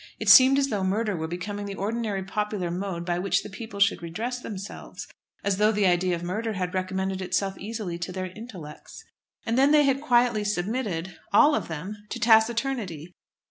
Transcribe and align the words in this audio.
It 0.17 0.29
seemed 0.29 0.57
as 0.57 0.69
though 0.69 0.83
murder 0.83 1.15
were 1.15 1.27
becoming 1.27 1.67
the 1.67 1.75
ordinary 1.75 2.23
popular 2.23 2.71
mode 2.71 3.05
by 3.05 3.19
which 3.19 3.43
the 3.43 3.51
people 3.51 3.79
should 3.79 4.01
redress 4.01 4.39
themselves, 4.39 5.07
as 5.43 5.57
though 5.57 5.71
the 5.71 5.85
idea 5.85 6.15
of 6.15 6.23
murder 6.23 6.53
had 6.53 6.73
recommended 6.73 7.21
itself 7.21 7.55
easily 7.59 7.99
to 7.99 8.11
their 8.11 8.25
intellects. 8.35 9.03
And 9.45 9.59
then 9.59 9.69
they 9.69 9.83
had 9.83 10.01
quietly 10.01 10.43
submitted 10.43 11.19
all 11.31 11.53
of 11.53 11.67
them 11.67 11.95
to 12.09 12.19
taciturnity. 12.19 13.13